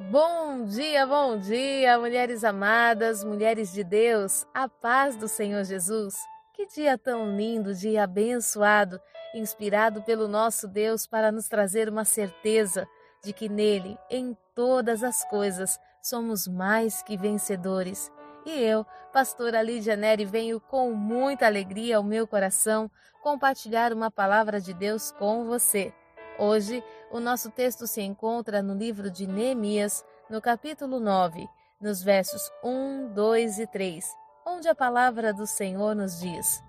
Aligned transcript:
Bom 0.00 0.64
dia, 0.64 1.04
bom 1.04 1.36
dia, 1.36 1.98
mulheres 1.98 2.44
amadas, 2.44 3.24
mulheres 3.24 3.72
de 3.72 3.82
Deus, 3.82 4.46
a 4.54 4.68
paz 4.68 5.16
do 5.16 5.26
Senhor 5.26 5.64
Jesus. 5.64 6.14
Que 6.54 6.66
dia 6.66 6.96
tão 6.96 7.36
lindo, 7.36 7.74
dia 7.74 8.04
abençoado, 8.04 9.00
inspirado 9.34 10.00
pelo 10.02 10.28
nosso 10.28 10.68
Deus 10.68 11.04
para 11.04 11.32
nos 11.32 11.48
trazer 11.48 11.88
uma 11.88 12.04
certeza 12.04 12.86
de 13.24 13.32
que 13.32 13.48
nele, 13.48 13.98
em 14.08 14.38
todas 14.54 15.02
as 15.02 15.24
coisas, 15.24 15.80
somos 16.00 16.46
mais 16.46 17.02
que 17.02 17.16
vencedores. 17.16 18.08
E 18.46 18.52
eu, 18.52 18.86
pastora 19.12 19.60
Lídia 19.60 19.96
Neri, 19.96 20.24
venho 20.24 20.60
com 20.60 20.92
muita 20.92 21.46
alegria 21.46 21.96
ao 21.96 22.04
meu 22.04 22.24
coração 22.24 22.88
compartilhar 23.20 23.92
uma 23.92 24.12
palavra 24.12 24.60
de 24.60 24.72
Deus 24.72 25.10
com 25.10 25.44
você. 25.44 25.92
Hoje, 26.40 26.84
o 27.10 27.18
nosso 27.18 27.50
texto 27.50 27.84
se 27.84 28.00
encontra 28.00 28.62
no 28.62 28.72
livro 28.72 29.10
de 29.10 29.26
Neemias, 29.26 30.04
no 30.30 30.40
capítulo 30.40 31.00
9, 31.00 31.48
nos 31.80 32.00
versos 32.00 32.40
1, 32.62 33.12
2 33.12 33.58
e 33.58 33.66
3, 33.66 34.06
onde 34.46 34.68
a 34.68 34.74
palavra 34.74 35.34
do 35.34 35.48
Senhor 35.48 35.96
nos 35.96 36.20
diz: 36.20 36.62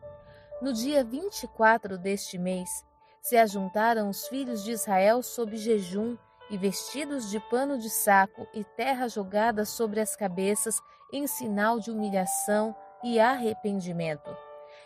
No 0.60 0.74
dia 0.74 1.04
24 1.04 2.00
deste 2.00 2.36
mês, 2.36 2.84
se 3.22 3.38
ajuntaram 3.38 4.10
os 4.10 4.28
filhos 4.28 4.64
de 4.64 4.72
Israel 4.72 5.22
sob 5.22 5.56
jejum 5.56 6.18
e 6.50 6.58
vestidos 6.58 7.30
de 7.30 7.40
pano 7.40 7.78
de 7.78 7.92
saco 7.92 8.48
e 8.56 8.64
terra 8.64 9.08
jogada 9.08 9.66
sobre 9.66 10.00
as 10.00 10.16
cabeças 10.16 10.82
em 11.14 11.28
sinal 11.28 11.80
de 11.80 11.92
humilhação 11.92 12.76
e 13.04 13.20
arrependimento. 13.20 14.36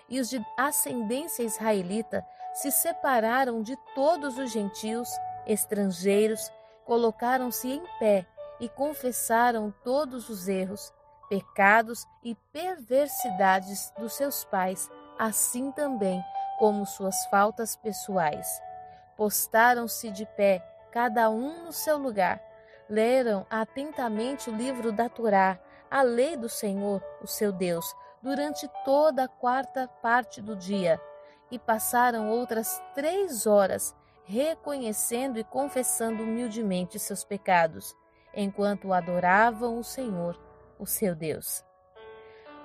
E 0.10 0.20
os 0.20 0.30
de 0.30 0.46
ascendência 0.58 1.44
israelita 1.44 2.26
se 2.53 2.71
separaram 2.71 3.62
de 3.62 3.75
todos 3.95 4.38
os 4.38 4.52
gentios, 4.52 5.09
estrangeiros, 5.45 6.52
colocaram-se 6.85 7.67
em 7.67 7.84
pé 7.99 8.26
e 8.59 8.70
confessaram 8.70 9.73
todos 9.84 10.29
os 10.29 10.48
erros, 10.48 10.93
pecados 11.27 12.05
e 12.23 12.35
perversidades 12.51 13.91
dos 13.98 14.13
seus 14.13 14.45
pais, 14.45 14.90
assim 15.18 15.71
também 15.71 16.23
como 16.60 16.85
suas 16.85 17.26
faltas 17.26 17.76
pessoais. 17.76 18.48
Postaram-se 19.17 20.12
de 20.12 20.26
pé, 20.26 20.63
cada 20.91 21.29
um 21.29 21.65
no 21.65 21.73
seu 21.73 21.98
lugar. 21.98 22.41
Leram 22.88 23.48
atentamente 23.49 24.49
o 24.49 24.55
livro 24.55 24.91
da 24.91 25.10
Torá, 25.10 25.60
a 25.90 26.01
lei 26.04 26.38
do 26.38 26.49
Senhor, 26.49 27.01
o 27.21 27.27
seu 27.27 27.51
Deus, 27.51 27.85
durante 28.21 28.70
toda 28.85 29.23
a 29.23 29.27
quarta 29.27 29.88
parte 30.01 30.41
do 30.41 30.55
dia 30.55 30.99
e 31.52 31.60
passaram 31.60 32.30
outras 32.30 32.82
três 32.94 33.46
horas 33.46 33.96
reconhecendo 34.26 35.38
e 35.38 35.44
confessando 35.44 36.24
humildemente 36.24 36.98
seus 36.98 37.24
pecados, 37.24 37.96
enquanto 38.34 38.94
adoravam 38.94 39.77
o 39.77 39.84
Senhor, 39.84 40.40
o 40.80 40.85
seu 40.85 41.13
Deus. 41.13 41.63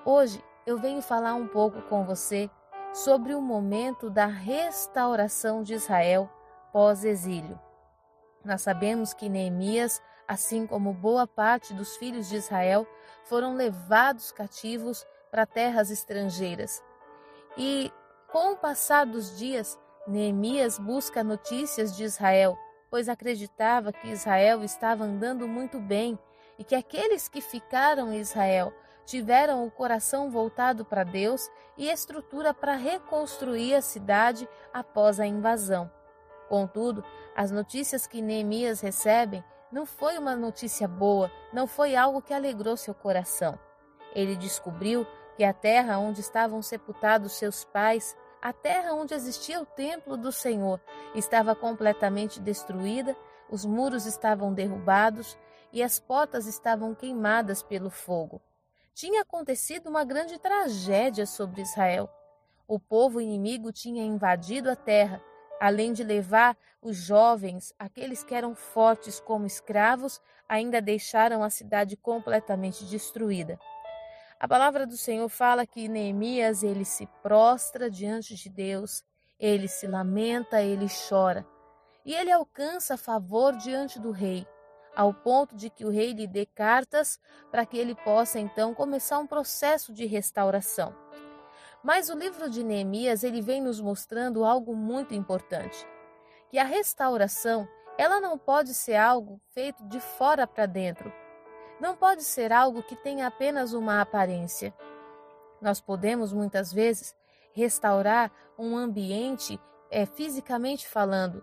Hoje 0.04 0.42
eu 0.64 0.78
venho 0.78 1.02
falar 1.02 1.34
um 1.34 1.46
pouco 1.46 1.82
com 1.82 2.04
você 2.04 2.48
sobre 2.92 3.34
o 3.34 3.40
momento 3.40 4.08
da 4.08 4.26
restauração 4.26 5.62
de 5.62 5.74
Israel 5.74 6.30
pós-exílio. 6.72 7.58
Nós 8.44 8.62
sabemos 8.62 9.12
que 9.12 9.28
Neemias, 9.28 10.00
assim 10.26 10.66
como 10.66 10.92
boa 10.92 11.26
parte 11.26 11.74
dos 11.74 11.96
filhos 11.96 12.28
de 12.28 12.36
Israel, 12.36 12.86
foram 13.24 13.54
levados 13.54 14.32
cativos 14.32 15.06
para 15.30 15.44
terras 15.44 15.90
estrangeiras. 15.90 16.82
E 17.56 17.92
com 18.30 18.52
o 18.52 18.56
passar 18.56 19.06
dos 19.06 19.36
dias, 19.38 19.78
Neemias 20.06 20.78
busca 20.78 21.24
notícias 21.24 21.96
de 21.96 22.04
Israel, 22.04 22.58
pois 22.90 23.08
acreditava 23.08 23.92
que 23.92 24.08
Israel 24.08 24.62
estava 24.62 25.04
andando 25.04 25.48
muito 25.48 25.80
bem 25.80 26.18
e 26.58 26.64
que 26.64 26.74
aqueles 26.74 27.28
que 27.28 27.40
ficaram 27.40 28.12
em 28.12 28.18
Israel 28.18 28.72
tiveram 29.04 29.66
o 29.66 29.70
coração 29.70 30.30
voltado 30.30 30.84
para 30.84 31.04
Deus 31.04 31.50
e 31.76 31.88
estrutura 31.88 32.52
para 32.52 32.74
reconstruir 32.74 33.74
a 33.74 33.80
cidade 33.80 34.46
após 34.72 35.18
a 35.18 35.26
invasão. 35.26 35.90
Contudo, 36.48 37.02
as 37.34 37.50
notícias 37.50 38.06
que 38.06 38.20
Neemias 38.20 38.80
recebe 38.80 39.42
não 39.72 39.86
foi 39.86 40.18
uma 40.18 40.36
notícia 40.36 40.86
boa, 40.86 41.30
não 41.52 41.66
foi 41.66 41.96
algo 41.96 42.20
que 42.20 42.34
alegrou 42.34 42.76
seu 42.76 42.94
coração. 42.94 43.58
Ele 44.14 44.36
descobriu 44.36 45.06
que 45.38 45.44
a 45.44 45.52
terra 45.52 45.98
onde 45.98 46.20
estavam 46.20 46.60
sepultados 46.60 47.32
seus 47.32 47.64
pais, 47.64 48.16
a 48.40 48.52
terra 48.52 48.92
onde 48.92 49.14
existia 49.14 49.60
o 49.60 49.66
templo 49.66 50.16
do 50.16 50.30
Senhor, 50.30 50.80
estava 51.14 51.54
completamente 51.54 52.40
destruída, 52.40 53.16
os 53.50 53.64
muros 53.64 54.06
estavam 54.06 54.52
derrubados 54.52 55.36
e 55.72 55.82
as 55.82 55.98
portas 55.98 56.46
estavam 56.46 56.94
queimadas 56.94 57.62
pelo 57.62 57.90
fogo. 57.90 58.40
Tinha 58.94 59.22
acontecido 59.22 59.88
uma 59.88 60.04
grande 60.04 60.38
tragédia 60.38 61.26
sobre 61.26 61.62
Israel. 61.62 62.08
O 62.66 62.78
povo 62.78 63.20
inimigo 63.20 63.72
tinha 63.72 64.04
invadido 64.04 64.70
a 64.70 64.76
terra, 64.76 65.22
além 65.60 65.92
de 65.92 66.04
levar 66.04 66.56
os 66.82 66.96
jovens, 66.96 67.74
aqueles 67.78 68.22
que 68.22 68.34
eram 68.34 68.54
fortes 68.54 69.18
como 69.20 69.46
escravos, 69.46 70.20
ainda 70.48 70.80
deixaram 70.80 71.42
a 71.42 71.50
cidade 71.50 71.96
completamente 71.96 72.84
destruída. 72.84 73.58
A 74.40 74.46
palavra 74.46 74.86
do 74.86 74.96
Senhor 74.96 75.28
fala 75.28 75.66
que 75.66 75.88
Neemias 75.88 76.62
ele 76.62 76.84
se 76.84 77.06
prostra 77.24 77.90
diante 77.90 78.36
de 78.36 78.48
Deus, 78.48 79.02
ele 79.36 79.66
se 79.66 79.84
lamenta, 79.88 80.62
ele 80.62 80.86
chora. 81.08 81.44
E 82.04 82.14
ele 82.14 82.30
alcança 82.30 82.96
favor 82.96 83.56
diante 83.56 83.98
do 83.98 84.12
rei, 84.12 84.46
ao 84.94 85.12
ponto 85.12 85.56
de 85.56 85.68
que 85.68 85.84
o 85.84 85.90
rei 85.90 86.12
lhe 86.12 86.26
dê 86.26 86.46
cartas 86.46 87.18
para 87.50 87.66
que 87.66 87.76
ele 87.76 87.96
possa 87.96 88.38
então 88.38 88.72
começar 88.72 89.18
um 89.18 89.26
processo 89.26 89.92
de 89.92 90.06
restauração. 90.06 90.94
Mas 91.82 92.08
o 92.08 92.16
livro 92.16 92.48
de 92.48 92.62
Neemias 92.62 93.24
ele 93.24 93.42
vem 93.42 93.60
nos 93.60 93.80
mostrando 93.80 94.44
algo 94.44 94.74
muito 94.76 95.14
importante, 95.14 95.84
que 96.48 96.60
a 96.60 96.64
restauração 96.64 97.68
ela 97.98 98.20
não 98.20 98.38
pode 98.38 98.72
ser 98.72 98.94
algo 98.94 99.40
feito 99.48 99.84
de 99.84 99.98
fora 99.98 100.46
para 100.46 100.64
dentro, 100.64 101.12
não 101.80 101.96
pode 101.96 102.24
ser 102.24 102.52
algo 102.52 102.82
que 102.82 102.96
tenha 102.96 103.26
apenas 103.26 103.72
uma 103.72 104.00
aparência. 104.00 104.74
Nós 105.60 105.80
podemos 105.80 106.32
muitas 106.32 106.72
vezes 106.72 107.14
restaurar 107.52 108.30
um 108.58 108.76
ambiente 108.76 109.60
é, 109.90 110.06
fisicamente 110.06 110.88
falando, 110.88 111.42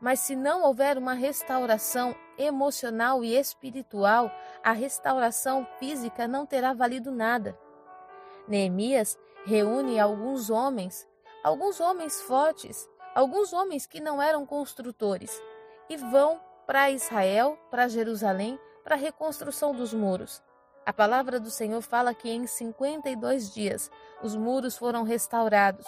mas 0.00 0.20
se 0.20 0.36
não 0.36 0.62
houver 0.62 0.98
uma 0.98 1.14
restauração 1.14 2.14
emocional 2.38 3.24
e 3.24 3.34
espiritual, 3.34 4.30
a 4.62 4.72
restauração 4.72 5.66
física 5.78 6.28
não 6.28 6.44
terá 6.44 6.72
valido 6.72 7.10
nada. 7.10 7.58
Neemias 8.46 9.18
reúne 9.44 9.98
alguns 9.98 10.50
homens, 10.50 11.08
alguns 11.42 11.80
homens 11.80 12.20
fortes, 12.20 12.88
alguns 13.14 13.52
homens 13.52 13.86
que 13.86 14.00
não 14.00 14.20
eram 14.20 14.44
construtores, 14.44 15.42
e 15.88 15.96
vão 15.96 16.40
para 16.66 16.90
Israel, 16.90 17.58
para 17.70 17.88
Jerusalém, 17.88 18.58
para 18.86 18.94
a 18.94 18.98
reconstrução 18.98 19.74
dos 19.74 19.92
muros. 19.92 20.40
A 20.86 20.92
palavra 20.92 21.40
do 21.40 21.50
Senhor 21.50 21.82
fala 21.82 22.14
que 22.14 22.30
em 22.30 22.46
52 22.46 23.52
dias 23.52 23.90
os 24.22 24.36
muros 24.36 24.78
foram 24.78 25.02
restaurados. 25.02 25.84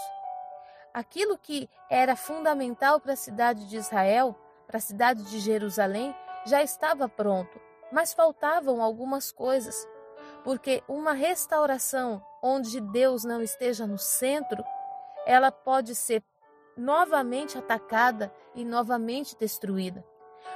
Aquilo 0.92 1.38
que 1.38 1.70
era 1.88 2.16
fundamental 2.16 2.98
para 2.98 3.12
a 3.12 3.16
cidade 3.16 3.68
de 3.68 3.76
Israel, 3.76 4.34
para 4.66 4.78
a 4.78 4.80
cidade 4.80 5.22
de 5.30 5.38
Jerusalém, 5.38 6.12
já 6.44 6.60
estava 6.60 7.08
pronto, 7.08 7.60
mas 7.92 8.12
faltavam 8.12 8.82
algumas 8.82 9.30
coisas. 9.30 9.86
Porque 10.42 10.82
uma 10.88 11.12
restauração 11.12 12.20
onde 12.42 12.80
Deus 12.80 13.22
não 13.22 13.40
esteja 13.40 13.86
no 13.86 13.96
centro, 13.96 14.64
ela 15.24 15.52
pode 15.52 15.94
ser 15.94 16.20
novamente 16.76 17.56
atacada 17.56 18.34
e 18.56 18.64
novamente 18.64 19.36
destruída. 19.38 20.04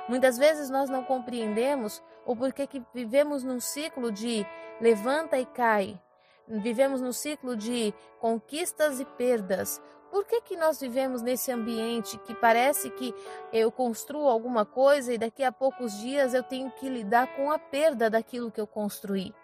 Muitas 0.09 0.37
vezes 0.37 0.69
nós 0.69 0.91
não 0.91 1.05
compreendemos 1.05 2.03
o 2.27 2.37
porquê 2.37 2.67
que 2.67 2.83
vivemos 2.95 3.43
num 3.43 3.61
ciclo 3.61 4.11
de 4.11 4.47
levanta 4.81 5.39
e 5.39 5.47
cai, 5.47 6.01
vivemos 6.47 7.01
num 7.01 7.13
ciclo 7.13 7.57
de 7.57 7.93
conquistas 8.21 9.01
e 9.01 9.05
perdas. 9.05 9.81
Por 10.11 10.27
que, 10.27 10.43
que 10.43 10.57
nós 10.57 10.79
vivemos 10.79 11.23
nesse 11.23 11.51
ambiente 11.51 12.19
que 12.19 12.35
parece 12.35 12.91
que 12.91 13.15
eu 13.53 13.73
construo 13.73 14.29
alguma 14.29 14.67
coisa 14.67 15.15
e 15.15 15.19
daqui 15.19 15.43
a 15.43 15.51
poucos 15.51 15.99
dias 15.99 16.35
eu 16.35 16.43
tenho 16.43 16.71
que 16.73 16.89
lidar 16.89 17.35
com 17.35 17.51
a 17.51 17.59
perda 17.59 18.11
daquilo 18.11 18.51
que 18.51 18.61
eu 18.61 18.67
construí? 18.67 19.35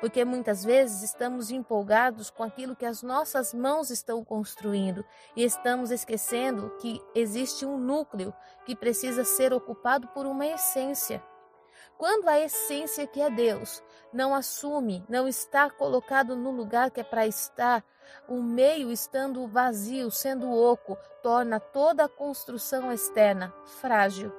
porque 0.00 0.24
muitas 0.24 0.64
vezes 0.64 1.02
estamos 1.02 1.50
empolgados 1.50 2.30
com 2.30 2.42
aquilo 2.42 2.74
que 2.74 2.86
as 2.86 3.02
nossas 3.02 3.52
mãos 3.52 3.90
estão 3.90 4.24
construindo 4.24 5.04
e 5.36 5.44
estamos 5.44 5.90
esquecendo 5.90 6.74
que 6.80 7.00
existe 7.14 7.66
um 7.66 7.78
núcleo 7.78 8.32
que 8.64 8.74
precisa 8.74 9.24
ser 9.24 9.52
ocupado 9.52 10.08
por 10.08 10.24
uma 10.24 10.46
essência. 10.46 11.22
Quando 12.00 12.30
a 12.30 12.40
essência 12.40 13.06
que 13.06 13.20
é 13.20 13.28
Deus 13.28 13.82
não 14.10 14.34
assume, 14.34 15.04
não 15.06 15.28
está 15.28 15.68
colocado 15.68 16.34
no 16.34 16.50
lugar 16.50 16.90
que 16.90 17.02
é 17.02 17.04
para 17.04 17.26
estar, 17.26 17.84
o 18.26 18.42
meio 18.42 18.90
estando 18.90 19.46
vazio, 19.46 20.10
sendo 20.10 20.50
oco, 20.50 20.96
torna 21.22 21.60
toda 21.60 22.06
a 22.06 22.08
construção 22.08 22.90
externa 22.90 23.52
frágil, 23.82 24.32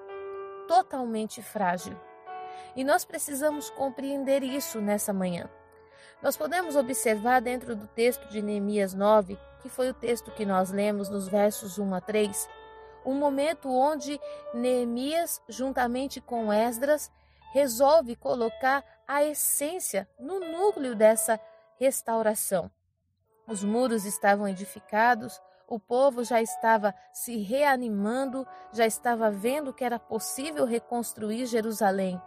totalmente 0.67 1.39
frágil. 1.43 1.95
E 2.75 2.83
nós 2.83 3.05
precisamos 3.05 3.69
compreender 3.69 4.41
isso 4.41 4.81
nessa 4.81 5.13
manhã. 5.13 5.47
Nós 6.19 6.35
podemos 6.35 6.75
observar 6.75 7.41
dentro 7.41 7.75
do 7.75 7.85
texto 7.85 8.27
de 8.29 8.41
Neemias 8.41 8.95
9, 8.95 9.37
que 9.59 9.69
foi 9.69 9.91
o 9.91 9.93
texto 9.93 10.31
que 10.31 10.47
nós 10.47 10.71
lemos 10.71 11.09
nos 11.09 11.27
versos 11.27 11.77
1 11.77 11.93
a 11.93 12.01
3, 12.01 12.49
um 13.05 13.13
momento 13.13 13.69
onde 13.69 14.19
Neemias, 14.51 15.39
juntamente 15.47 16.19
com 16.19 16.51
Esdras, 16.51 17.11
resolve 17.51 18.15
colocar 18.15 18.83
a 19.07 19.23
essência 19.23 20.07
no 20.19 20.39
núcleo 20.39 20.95
dessa 20.95 21.39
restauração. 21.77 22.71
Os 23.47 23.63
muros 23.63 24.05
estavam 24.05 24.47
edificados, 24.47 25.41
o 25.67 25.79
povo 25.79 26.23
já 26.23 26.41
estava 26.41 26.93
se 27.13 27.37
reanimando, 27.37 28.45
já 28.71 28.85
estava 28.85 29.31
vendo 29.31 29.73
que 29.73 29.83
era 29.83 29.97
possível 29.97 30.65
reconstruir 30.65 31.45
Jerusalém. 31.45 32.21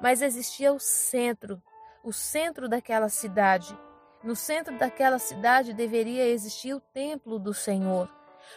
Mas 0.00 0.22
existia 0.22 0.72
o 0.72 0.78
centro, 0.78 1.62
o 2.02 2.12
centro 2.12 2.68
daquela 2.68 3.08
cidade. 3.08 3.78
No 4.22 4.34
centro 4.34 4.78
daquela 4.78 5.18
cidade 5.18 5.72
deveria 5.72 6.26
existir 6.26 6.74
o 6.74 6.80
templo 6.80 7.38
do 7.38 7.54
Senhor. 7.54 8.10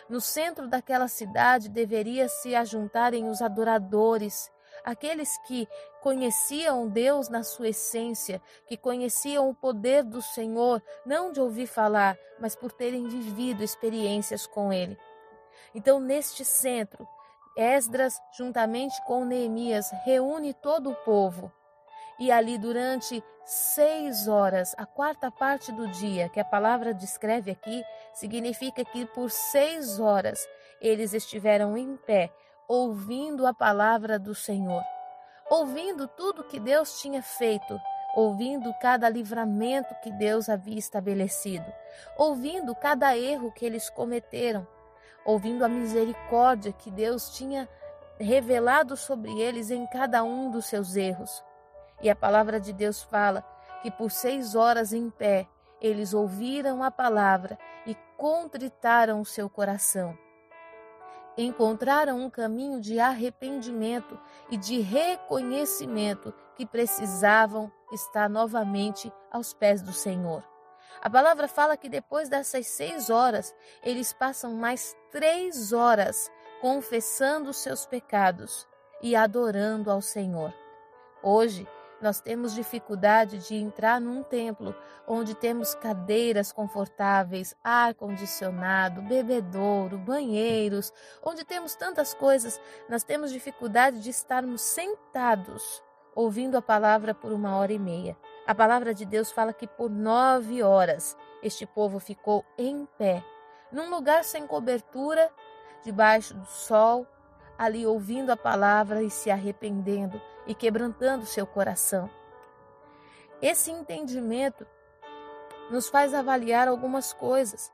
No 0.10 0.20
centro 0.20 0.68
daquela 0.68 1.08
cidade 1.08 1.70
deveria 1.70 2.28
se 2.28 2.56
ajuntarem 2.56 3.30
os 3.30 3.42
adoradores, 3.42 4.52
aqueles 4.84 5.38
que 5.40 5.68
conheciam 6.02 6.88
Deus 6.88 7.30
na 7.30 7.44
sua 7.44 7.70
essência, 7.70 8.42
que 8.68 8.78
conheciam 8.78 9.50
o 9.50 9.56
poder 9.56 10.04
do 10.04 10.22
Senhor, 10.22 10.82
não 11.06 11.32
de 11.32 11.40
ouvir 11.40 11.68
falar, 11.68 12.18
mas 12.40 12.56
por 12.56 12.72
terem 12.72 13.08
vivido 13.08 13.64
experiências 13.64 14.48
com 14.48 14.72
Ele. 14.72 14.98
Então, 15.74 16.00
neste 16.00 16.44
centro, 16.44 17.08
Esdras, 17.56 18.22
juntamente 18.38 18.96
com 19.06 19.26
Neemias, 19.26 19.92
reúne 20.06 20.54
todo 20.54 20.90
o 20.90 20.96
povo. 20.96 21.52
E 22.20 22.32
ali, 22.32 22.58
durante 22.58 23.24
seis 23.46 24.28
horas, 24.28 24.76
a 24.78 24.86
quarta 24.86 25.32
parte 25.32 25.72
do 25.72 25.88
dia, 25.88 26.30
que 26.30 26.40
a 26.40 26.46
palavra 26.46 26.94
descreve 26.94 27.52
aqui, 27.52 27.84
significa 28.14 28.84
que 28.84 29.06
por 29.08 29.32
seis 29.32 30.00
horas 30.00 30.48
eles 30.82 31.14
estiveram 31.14 31.78
em 31.78 31.96
pé, 31.98 32.32
ouvindo 32.70 33.48
a 33.48 33.54
palavra 33.54 34.20
do 34.20 34.36
Senhor, 34.36 34.84
ouvindo 35.50 36.08
tudo 36.08 36.44
que 36.44 36.60
Deus 36.60 37.02
tinha 37.02 37.20
feito, 37.20 37.82
ouvindo 38.16 38.72
cada 38.80 39.10
livramento 39.10 39.96
que 40.04 40.12
Deus 40.12 40.48
havia 40.48 40.78
estabelecido, 40.78 41.66
ouvindo 42.16 42.76
cada 42.76 43.18
erro 43.18 43.52
que 43.52 43.66
eles 43.66 43.90
cometeram, 43.90 44.68
ouvindo 45.26 45.66
a 45.66 45.68
misericórdia 45.68 46.72
que 46.72 46.92
Deus 46.92 47.32
tinha 47.32 47.68
revelado 48.20 48.96
sobre 48.96 49.42
eles 49.42 49.72
em 49.72 49.88
cada 49.88 50.24
um 50.24 50.52
dos 50.52 50.68
seus 50.68 50.96
erros. 50.96 51.44
E 52.04 52.08
a 52.08 52.16
palavra 52.16 52.60
de 52.60 52.72
Deus 52.72 53.02
fala 53.02 53.44
que 53.82 53.90
por 53.90 54.12
seis 54.12 54.54
horas 54.54 54.94
em 54.94 55.10
pé 55.10 55.48
eles 55.82 56.14
ouviram 56.14 56.84
a 56.84 56.92
palavra 56.92 57.58
e 57.88 57.96
contritaram 58.16 59.22
o 59.22 59.26
seu 59.26 59.50
coração 59.50 60.16
encontraram 61.44 62.20
um 62.20 62.30
caminho 62.30 62.82
de 62.82 63.00
arrependimento 63.00 64.20
e 64.50 64.58
de 64.58 64.80
reconhecimento 64.82 66.34
que 66.56 66.66
precisavam 66.66 67.72
estar 67.92 68.30
novamente 68.30 69.12
aos 69.32 69.54
pés 69.54 69.82
do 69.82 69.94
Senhor. 69.94 70.44
A 71.02 71.10
palavra 71.10 71.48
fala 71.48 71.78
que 71.78 71.88
depois 71.88 72.28
dessas 72.28 72.68
seis 72.68 73.10
horas, 73.10 73.56
eles 73.82 74.12
passam 74.12 74.54
mais 74.54 74.98
três 75.12 75.72
horas 75.72 76.30
confessando 76.60 77.54
seus 77.54 77.86
pecados 77.86 78.68
e 79.02 79.16
adorando 79.16 79.90
ao 79.90 80.02
Senhor. 80.02 80.54
Hoje, 81.24 81.66
nós 82.02 82.22
temos 82.22 82.54
dificuldade 82.54 83.40
de 83.40 83.56
entrar 83.56 84.00
num 84.00 84.24
templo 84.24 84.76
onde 85.08 85.36
temos 85.36 85.76
cadeiras 85.76 86.52
confortáveis, 86.52 87.56
ar 87.64 87.94
condicionado, 87.94 89.02
bebedouro, 89.02 89.98
banheiros, 89.98 90.94
onde 91.24 91.44
temos 91.44 91.76
tantas 91.76 92.14
coisas. 92.14 92.60
Nós 92.88 93.04
temos 93.04 93.32
dificuldade 93.32 94.02
de 94.02 94.10
estarmos 94.10 94.62
sentados 94.62 95.84
ouvindo 96.16 96.58
a 96.58 96.62
palavra 96.62 97.14
por 97.14 97.32
uma 97.32 97.58
hora 97.58 97.74
e 97.74 97.80
meia. 97.80 98.18
A 98.46 98.54
palavra 98.54 98.94
de 98.94 99.06
Deus 99.06 99.32
fala 99.32 99.54
que 99.54 99.68
por 99.68 99.90
nove 99.90 100.62
horas 100.64 101.16
este 101.42 101.66
povo 101.66 102.00
ficou 102.00 102.44
em 102.58 102.86
pé, 102.98 103.24
num 103.72 103.90
lugar 103.90 104.24
sem 104.24 104.46
cobertura, 104.46 105.32
debaixo 105.84 106.34
do 106.34 106.46
sol, 106.46 107.08
ali 107.60 107.86
ouvindo 107.86 108.30
a 108.30 108.38
palavra 108.38 109.04
e 109.04 109.10
se 109.10 109.30
arrependendo 109.30 110.22
e 110.48 110.56
quebrantando 110.56 111.26
seu 111.26 111.46
coração. 111.46 112.10
Esse 113.42 113.70
entendimento 113.70 114.66
nos 115.70 115.90
faz 115.90 116.14
avaliar 116.14 116.70
algumas 116.70 117.12
coisas. 117.12 117.70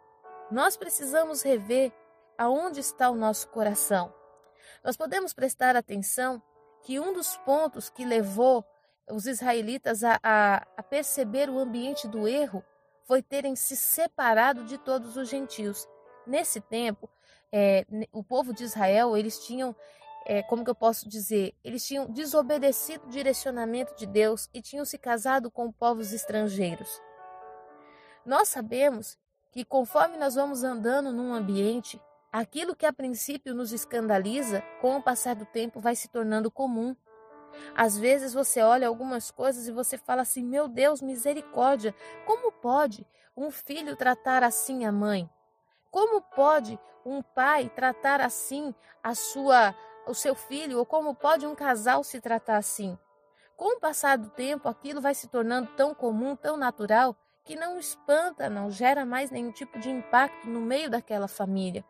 Nós 0.50 0.76
precisamos 0.76 1.44
rever 1.44 1.94
aonde 2.36 2.80
está 2.80 3.12
o 3.12 3.16
nosso 3.16 3.48
coração. 3.50 4.12
Nós 4.84 4.98
podemos 4.98 5.34
prestar 5.34 5.76
atenção 5.76 6.42
que 6.82 7.00
um 7.00 7.14
dos 7.14 7.38
pontos 7.38 7.88
que 7.88 8.04
levou 8.04 8.66
os 9.08 9.28
israelitas 9.28 10.04
a, 10.04 10.20
a, 10.24 10.66
a 10.76 10.82
perceber 10.82 11.48
o 11.48 11.60
ambiente 11.60 12.08
do 12.08 12.28
erro 12.28 12.64
foi 13.04 13.22
terem 13.22 13.56
se 13.56 13.76
separado 13.76 14.66
de 14.66 14.80
todos 14.80 15.16
os 15.16 15.30
gentios. 15.30 15.88
Nesse 16.26 16.60
tempo, 16.60 17.08
é, 17.52 17.86
o 18.12 18.24
povo 18.24 18.54
de 18.54 18.64
Israel, 18.64 19.16
eles 19.16 19.40
tinham, 19.40 19.76
é, 20.26 20.44
como 20.44 20.64
que 20.64 20.70
eu 20.70 20.76
posso 20.76 21.08
dizer, 21.08 21.56
eles 21.64 21.86
tinham 21.86 22.08
desobedecido 22.08 23.06
o 23.06 23.10
direcionamento 23.10 23.96
de 23.96 24.06
Deus 24.06 24.50
e 24.54 24.62
tinham 24.62 24.86
se 24.86 24.98
casado 24.98 25.50
com 25.52 25.72
povos 25.72 26.14
estrangeiros. 26.14 27.02
Nós 28.26 28.50
sabemos 28.50 29.18
que 29.52 29.64
conforme 29.64 30.18
nós 30.18 30.36
vamos 30.36 30.64
andando 30.64 31.14
num 31.14 31.34
ambiente, 31.34 32.02
aquilo 32.32 32.76
que 32.76 32.86
a 32.86 32.92
princípio 32.92 33.54
nos 33.54 33.72
escandaliza, 33.72 34.62
com 34.82 34.98
o 34.98 35.02
passar 35.02 35.36
do 35.36 35.46
tempo 35.46 35.80
vai 35.80 35.96
se 35.96 36.10
tornando 36.10 36.52
comum. 36.52 36.94
Às 37.74 37.98
vezes 37.98 38.34
você 38.34 38.62
olha 38.62 38.88
algumas 38.88 39.32
coisas 39.32 39.68
e 39.68 39.72
você 39.72 39.98
fala 39.98 40.24
assim: 40.24 40.44
meu 40.44 40.68
Deus, 40.68 41.02
misericórdia, 41.02 41.96
como 42.26 42.52
pode 42.52 43.08
um 43.38 43.50
filho 43.50 43.96
tratar 43.96 44.44
assim 44.44 44.86
a 44.86 44.92
mãe? 44.92 45.30
Como 45.96 46.20
pode 46.20 46.78
um 47.06 47.22
pai 47.22 47.72
tratar 47.74 48.20
assim 48.20 48.76
a 49.02 49.16
sua 49.16 49.74
o 50.06 50.14
seu 50.14 50.36
filho 50.36 50.78
ou 50.78 50.86
como 50.86 51.16
pode 51.16 51.48
um 51.48 51.56
casal 51.56 52.04
se 52.04 52.20
tratar 52.20 52.58
assim? 52.58 53.00
Com 53.56 53.78
o 53.78 53.80
passar 53.80 54.18
do 54.18 54.30
tempo, 54.30 54.68
aquilo 54.68 55.00
vai 55.00 55.16
se 55.16 55.30
tornando 55.30 55.70
tão 55.78 55.96
comum, 55.96 56.36
tão 56.36 56.58
natural, 56.58 57.16
que 57.46 57.56
não 57.56 57.80
espanta, 57.80 58.50
não 58.50 58.70
gera 58.70 59.06
mais 59.06 59.32
nenhum 59.32 59.54
tipo 59.54 59.80
de 59.80 59.90
impacto 59.90 60.50
no 60.50 60.60
meio 60.60 60.90
daquela 60.90 61.30
família. 61.30 61.82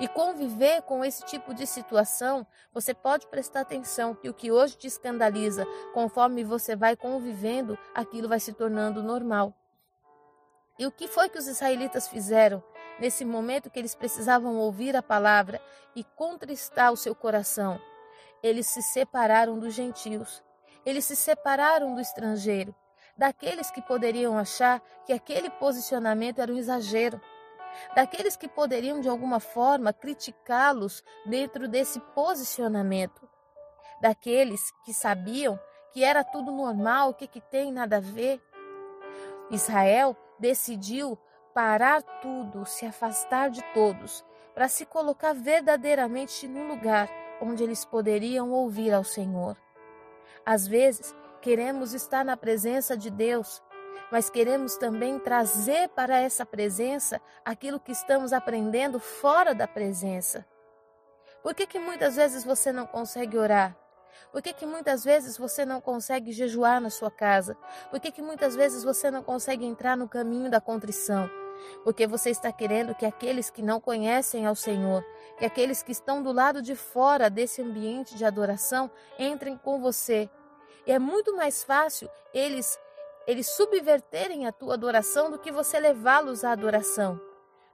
E 0.00 0.08
conviver 0.08 0.80
com 0.80 1.04
esse 1.04 1.22
tipo 1.26 1.52
de 1.52 1.66
situação, 1.66 2.46
você 2.72 2.94
pode 2.94 3.26
prestar 3.26 3.60
atenção 3.60 4.14
que 4.14 4.30
o 4.30 4.34
que 4.34 4.50
hoje 4.50 4.78
te 4.78 4.86
escandaliza, 4.86 5.66
conforme 5.92 6.42
você 6.42 6.74
vai 6.74 6.96
convivendo, 6.96 7.78
aquilo 7.94 8.30
vai 8.30 8.40
se 8.40 8.54
tornando 8.54 9.02
normal. 9.02 9.54
E 10.78 10.86
o 10.86 10.92
que 10.92 11.08
foi 11.08 11.28
que 11.28 11.38
os 11.38 11.46
israelitas 11.46 12.08
fizeram? 12.08 12.62
nesse 12.98 13.24
momento 13.24 13.70
que 13.70 13.78
eles 13.78 13.94
precisavam 13.94 14.56
ouvir 14.56 14.96
a 14.96 15.02
palavra 15.02 15.60
e 15.94 16.02
contristar 16.02 16.92
o 16.92 16.96
seu 16.96 17.14
coração. 17.14 17.80
Eles 18.42 18.66
se 18.66 18.82
separaram 18.82 19.58
dos 19.58 19.74
gentios, 19.74 20.42
eles 20.84 21.04
se 21.04 21.16
separaram 21.16 21.94
do 21.94 22.00
estrangeiro, 22.00 22.74
daqueles 23.16 23.70
que 23.70 23.82
poderiam 23.82 24.36
achar 24.36 24.80
que 25.04 25.12
aquele 25.12 25.50
posicionamento 25.50 26.40
era 26.40 26.52
um 26.52 26.58
exagero, 26.58 27.20
daqueles 27.94 28.36
que 28.36 28.48
poderiam 28.48 29.00
de 29.00 29.08
alguma 29.08 29.40
forma 29.40 29.92
criticá-los 29.92 31.02
dentro 31.24 31.66
desse 31.68 31.98
posicionamento, 32.14 33.28
daqueles 34.00 34.70
que 34.84 34.92
sabiam 34.92 35.58
que 35.92 36.04
era 36.04 36.22
tudo 36.22 36.52
normal, 36.52 37.10
o 37.10 37.14
que, 37.14 37.26
que 37.26 37.40
tem 37.40 37.72
nada 37.72 37.96
a 37.96 38.00
ver. 38.00 38.42
Israel 39.50 40.16
decidiu 40.38 41.18
parar 41.54 42.02
tudo, 42.20 42.66
se 42.66 42.84
afastar 42.84 43.50
de 43.50 43.62
todos, 43.72 44.24
para 44.54 44.68
se 44.68 44.84
colocar 44.84 45.32
verdadeiramente 45.32 46.46
no 46.46 46.66
lugar 46.66 47.08
onde 47.40 47.62
eles 47.62 47.84
poderiam 47.84 48.50
ouvir 48.50 48.92
ao 48.92 49.04
Senhor. 49.04 49.56
Às 50.44 50.66
vezes, 50.66 51.14
queremos 51.40 51.92
estar 51.94 52.24
na 52.24 52.36
presença 52.36 52.96
de 52.96 53.10
Deus, 53.10 53.62
mas 54.10 54.30
queremos 54.30 54.76
também 54.76 55.18
trazer 55.18 55.88
para 55.90 56.18
essa 56.18 56.46
presença 56.46 57.20
aquilo 57.44 57.80
que 57.80 57.92
estamos 57.92 58.32
aprendendo 58.32 58.98
fora 58.98 59.54
da 59.54 59.66
presença. 59.66 60.46
Por 61.42 61.54
que, 61.54 61.66
que 61.66 61.78
muitas 61.78 62.16
vezes 62.16 62.44
você 62.44 62.72
não 62.72 62.86
consegue 62.86 63.36
orar? 63.36 63.76
Por 64.32 64.42
que, 64.42 64.52
que 64.52 64.66
muitas 64.66 65.04
vezes 65.04 65.38
você 65.38 65.64
não 65.64 65.80
consegue 65.80 66.32
jejuar 66.32 66.80
na 66.80 66.90
sua 66.90 67.10
casa? 67.10 67.56
Por 67.90 68.00
que, 68.00 68.10
que 68.10 68.22
muitas 68.22 68.54
vezes 68.54 68.84
você 68.84 69.10
não 69.10 69.22
consegue 69.22 69.64
entrar 69.64 69.96
no 69.96 70.08
caminho 70.08 70.50
da 70.50 70.60
contrição? 70.60 71.30
porque 71.84 72.06
você 72.06 72.30
está 72.30 72.52
querendo 72.52 72.94
que 72.94 73.06
aqueles 73.06 73.50
que 73.50 73.62
não 73.62 73.80
conhecem 73.80 74.46
ao 74.46 74.54
Senhor, 74.54 75.04
que 75.38 75.44
aqueles 75.44 75.82
que 75.82 75.92
estão 75.92 76.22
do 76.22 76.32
lado 76.32 76.62
de 76.62 76.74
fora 76.74 77.30
desse 77.30 77.62
ambiente 77.62 78.14
de 78.14 78.24
adoração, 78.24 78.90
entrem 79.18 79.56
com 79.56 79.80
você. 79.80 80.28
E 80.86 80.92
é 80.92 80.98
muito 80.98 81.34
mais 81.36 81.62
fácil 81.64 82.08
eles 82.32 82.78
eles 83.26 83.48
subverterem 83.48 84.46
a 84.46 84.52
tua 84.52 84.74
adoração 84.74 85.32
do 85.32 85.38
que 85.38 85.50
você 85.50 85.80
levá-los 85.80 86.44
à 86.44 86.52
adoração. 86.52 87.20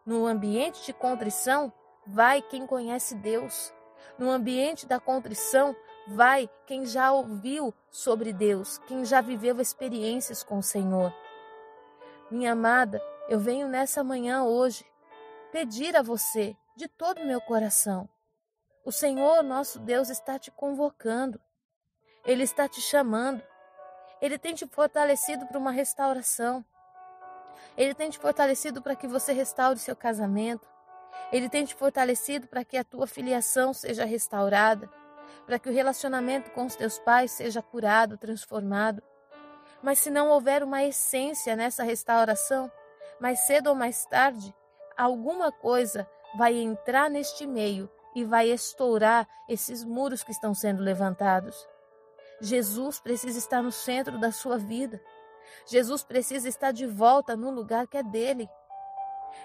No 0.04 0.26
ambiente 0.26 0.82
de 0.86 0.94
contrição, 0.94 1.70
vai 2.06 2.40
quem 2.40 2.66
conhece 2.66 3.14
Deus. 3.16 3.70
No 4.18 4.30
ambiente 4.30 4.86
da 4.86 4.98
contrição, 4.98 5.76
vai 6.06 6.48
quem 6.66 6.84
já 6.84 7.12
ouviu 7.12 7.74
sobre 7.90 8.32
Deus, 8.32 8.78
quem 8.86 9.04
já 9.04 9.20
viveu 9.20 9.60
experiências 9.60 10.42
com 10.42 10.58
o 10.58 10.62
Senhor. 10.62 11.14
Minha 12.30 12.52
amada, 12.52 13.02
eu 13.28 13.38
venho 13.38 13.68
nessa 13.68 14.02
manhã 14.02 14.44
hoje 14.44 14.84
pedir 15.50 15.96
a 15.96 16.02
você 16.02 16.56
de 16.76 16.88
todo 16.88 17.20
o 17.20 17.26
meu 17.26 17.40
coração. 17.40 18.08
O 18.84 18.90
Senhor, 18.90 19.42
nosso 19.42 19.78
Deus, 19.78 20.08
está 20.08 20.38
te 20.38 20.50
convocando. 20.50 21.40
Ele 22.24 22.42
está 22.42 22.68
te 22.68 22.80
chamando. 22.80 23.42
Ele 24.20 24.38
tem 24.38 24.54
te 24.54 24.66
fortalecido 24.66 25.46
para 25.46 25.58
uma 25.58 25.70
restauração. 25.70 26.64
Ele 27.76 27.94
tem 27.94 28.10
te 28.10 28.18
fortalecido 28.18 28.82
para 28.82 28.96
que 28.96 29.06
você 29.06 29.32
restaure 29.32 29.78
seu 29.78 29.94
casamento. 29.94 30.68
Ele 31.30 31.48
tem 31.48 31.64
te 31.64 31.74
fortalecido 31.74 32.46
para 32.48 32.64
que 32.64 32.76
a 32.76 32.84
tua 32.84 33.06
filiação 33.06 33.72
seja 33.72 34.04
restaurada, 34.04 34.90
para 35.46 35.58
que 35.58 35.68
o 35.68 35.72
relacionamento 35.72 36.50
com 36.52 36.66
os 36.66 36.76
teus 36.76 36.98
pais 36.98 37.30
seja 37.32 37.62
curado, 37.62 38.16
transformado. 38.16 39.02
Mas 39.82 39.98
se 39.98 40.10
não 40.10 40.28
houver 40.28 40.62
uma 40.62 40.82
essência 40.84 41.56
nessa 41.56 41.82
restauração, 41.82 42.70
mais 43.20 43.40
cedo 43.40 43.68
ou 43.68 43.74
mais 43.74 44.04
tarde, 44.06 44.54
alguma 44.96 45.50
coisa 45.50 46.08
vai 46.36 46.54
entrar 46.56 47.10
neste 47.10 47.46
meio 47.46 47.90
e 48.14 48.24
vai 48.24 48.48
estourar 48.48 49.26
esses 49.48 49.84
muros 49.84 50.22
que 50.22 50.30
estão 50.30 50.54
sendo 50.54 50.82
levantados. 50.82 51.66
Jesus 52.40 52.98
precisa 53.00 53.38
estar 53.38 53.62
no 53.62 53.72
centro 53.72 54.18
da 54.18 54.32
sua 54.32 54.58
vida. 54.58 55.00
Jesus 55.66 56.02
precisa 56.02 56.48
estar 56.48 56.72
de 56.72 56.86
volta 56.86 57.36
no 57.36 57.50
lugar 57.50 57.86
que 57.86 57.96
é 57.96 58.02
dele. 58.02 58.48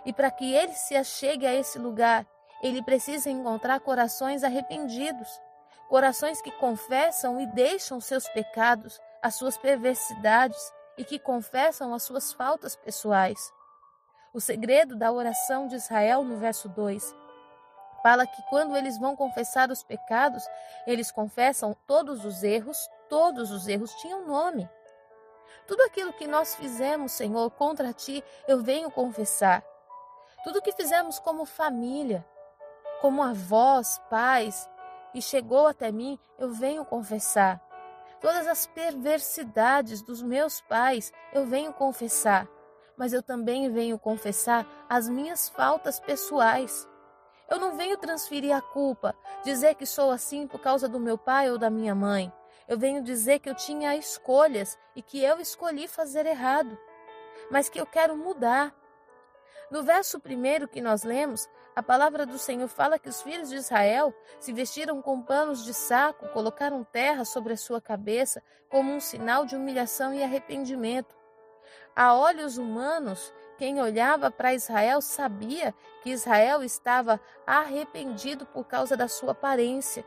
E 0.06 0.12
para 0.12 0.32
que 0.32 0.54
ele 0.54 0.74
se 0.74 0.96
achegue 0.96 1.46
a 1.46 1.54
esse 1.54 1.78
lugar, 1.78 2.26
ele 2.62 2.82
precisa 2.82 3.30
encontrar 3.30 3.80
corações 3.80 4.44
arrependidos, 4.44 5.30
corações 5.88 6.42
que 6.42 6.52
confessam 6.52 7.40
e 7.40 7.48
deixam 7.48 8.00
seus 8.00 8.28
pecados, 8.30 9.00
as 9.22 9.36
suas 9.36 9.58
perversidades 9.58 10.74
e 10.98 11.04
que 11.04 11.20
confessam 11.20 11.94
as 11.94 12.04
suas 12.04 12.34
faltas 12.34 12.76
pessoais. 12.76 13.54
O 14.34 14.42
segredo 14.42 14.96
da 14.96 15.12
oração 15.12 15.68
de 15.68 15.76
Israel, 15.76 16.24
no 16.24 16.38
verso 16.38 16.68
2, 16.70 17.16
fala 18.04 18.28
que 18.28 18.42
quando 18.50 18.76
eles 18.76 18.98
vão 18.98 19.16
confessar 19.16 19.72
os 19.72 19.84
pecados, 19.84 20.44
eles 20.86 21.12
confessam 21.12 21.76
todos 21.86 22.26
os 22.26 22.44
erros, 22.44 22.90
todos 23.10 23.52
os 23.52 23.68
erros 23.68 23.94
tinham 23.96 24.28
nome. 24.28 24.70
Tudo 25.66 25.82
aquilo 25.84 26.14
que 26.14 26.28
nós 26.28 26.56
fizemos, 26.56 27.12
Senhor, 27.12 27.50
contra 27.52 27.94
ti, 27.94 28.24
eu 28.48 28.62
venho 28.62 28.92
confessar. 28.92 29.64
Tudo 30.44 30.62
que 30.62 30.72
fizemos 30.72 31.20
como 31.20 31.46
família, 31.46 32.26
como 33.02 33.22
avós, 33.22 34.00
pais, 34.10 34.70
e 35.14 35.22
chegou 35.22 35.68
até 35.68 35.92
mim, 35.92 36.20
eu 36.38 36.52
venho 36.52 36.86
confessar. 36.86 37.62
Todas 38.20 38.48
as 38.48 38.66
perversidades 38.66 40.02
dos 40.02 40.22
meus 40.22 40.60
pais, 40.62 41.14
eu 41.34 41.46
venho 41.46 41.72
confessar. 41.74 42.48
Mas 42.98 43.14
eu 43.14 43.22
também 43.22 43.72
venho 43.72 44.00
confessar 44.00 44.66
as 44.90 45.08
minhas 45.08 45.48
faltas 45.50 46.00
pessoais. 46.00 46.88
Eu 47.50 47.60
não 47.60 47.78
venho 47.78 47.96
transferir 47.98 48.56
a 48.56 48.62
culpa, 48.62 49.16
dizer 49.44 49.76
que 49.76 49.86
sou 49.86 50.12
assim 50.12 50.48
por 50.48 50.60
causa 50.60 50.90
do 50.90 51.00
meu 51.00 51.18
pai 51.18 51.50
ou 51.50 51.58
da 51.58 51.70
minha 51.70 51.94
mãe. 51.94 52.34
Eu 52.68 52.78
venho 52.78 53.02
dizer 53.02 53.40
que 53.40 53.50
eu 53.50 53.56
tinha 53.56 53.96
escolhas 53.96 54.78
e 54.96 55.02
que 55.02 55.24
eu 55.24 55.40
escolhi 55.40 55.88
fazer 55.88 56.26
errado, 56.26 56.78
mas 57.50 57.70
que 57.70 57.80
eu 57.80 57.86
quero 57.86 58.18
mudar. 58.18 58.76
No 59.72 59.84
verso 59.84 60.20
primeiro 60.20 60.68
que 60.68 60.82
nós 60.82 61.04
lemos, 61.04 61.48
a 61.78 61.84
palavra 61.84 62.26
do 62.26 62.40
Senhor 62.40 62.68
fala 62.68 62.98
que 62.98 63.08
os 63.08 63.22
filhos 63.22 63.50
de 63.50 63.56
Israel 63.56 64.12
se 64.40 64.52
vestiram 64.52 65.00
com 65.00 65.22
panos 65.22 65.64
de 65.64 65.76
saco, 65.76 66.28
colocaram 66.30 66.84
terra 66.84 67.24
sobre 67.24 67.54
a 67.54 67.58
sua 67.58 67.80
cabeça 67.80 68.42
como 68.68 68.92
um 68.92 69.00
sinal 69.00 69.46
de 69.46 69.56
humilhação 69.56 70.12
e 70.12 70.24
arrependimento. 70.24 71.16
A 71.96 72.16
olhos 72.16 72.58
humanos, 72.58 73.32
quem 73.60 73.80
olhava 73.80 74.32
para 74.32 74.56
Israel 74.56 75.02
sabia 75.02 75.72
que 76.02 76.10
Israel 76.10 76.64
estava 76.64 77.22
arrependido 77.46 78.48
por 78.48 78.66
causa 78.66 78.98
da 78.98 79.08
sua 79.08 79.34
aparência. 79.34 80.04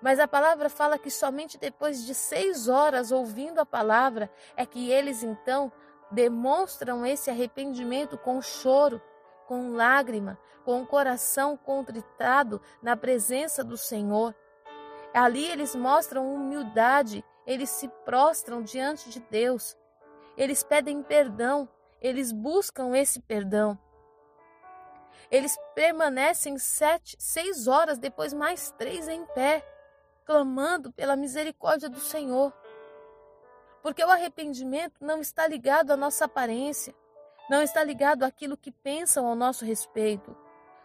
Mas 0.00 0.20
a 0.20 0.28
palavra 0.28 0.70
fala 0.70 0.96
que 0.96 1.10
somente 1.10 1.58
depois 1.58 2.06
de 2.06 2.14
seis 2.14 2.68
horas 2.68 3.10
ouvindo 3.10 3.58
a 3.58 3.66
palavra 3.66 4.30
é 4.56 4.64
que 4.64 4.92
eles 4.92 5.24
então 5.24 5.72
demonstram 6.08 7.04
esse 7.04 7.30
arrependimento 7.30 8.16
com 8.16 8.40
choro, 8.40 9.02
com 9.48 9.72
lágrima, 9.72 10.38
com 10.62 10.82
o 10.82 10.86
coração 10.86 11.56
contritado 11.56 12.60
na 12.82 12.94
presença 12.94 13.64
do 13.64 13.78
Senhor. 13.78 14.34
Ali 15.14 15.46
eles 15.46 15.74
mostram 15.74 16.32
humildade, 16.32 17.24
eles 17.46 17.70
se 17.70 17.88
prostram 18.04 18.62
diante 18.62 19.08
de 19.08 19.20
Deus, 19.20 19.74
eles 20.36 20.62
pedem 20.62 21.02
perdão, 21.02 21.66
eles 21.98 22.30
buscam 22.30 22.94
esse 22.94 23.20
perdão. 23.22 23.78
Eles 25.30 25.58
permanecem 25.74 26.58
sete, 26.58 27.16
seis 27.18 27.66
horas, 27.66 27.98
depois 27.98 28.34
mais 28.34 28.70
três 28.72 29.08
em 29.08 29.24
pé 29.26 29.66
clamando 30.26 30.92
pela 30.92 31.16
misericórdia 31.16 31.88
do 31.88 32.00
Senhor. 32.00 32.52
Porque 33.82 34.04
o 34.04 34.10
arrependimento 34.10 35.02
não 35.02 35.22
está 35.22 35.48
ligado 35.48 35.90
à 35.90 35.96
nossa 35.96 36.26
aparência, 36.26 36.94
não 37.48 37.62
está 37.62 37.82
ligado 37.82 38.22
àquilo 38.22 38.56
que 38.56 38.70
pensam 38.70 39.26
ao 39.26 39.34
nosso 39.34 39.64
respeito. 39.64 40.36